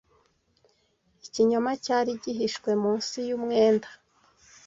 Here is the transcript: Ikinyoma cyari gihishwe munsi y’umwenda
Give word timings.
Ikinyoma 1.25 1.71
cyari 1.83 2.11
gihishwe 2.23 2.69
munsi 2.83 3.17
y’umwenda 3.27 3.87